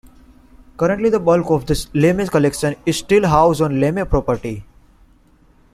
Currently, 0.77 1.11
the 1.11 1.19
bulk 1.19 1.51
of 1.51 1.67
the 1.67 1.75
LeMay 1.75 2.27
Collection 2.27 2.75
is 2.87 2.97
still 2.97 3.27
housed 3.27 3.61
on 3.61 3.73
LeMay 3.73 4.09
property. 4.09 4.63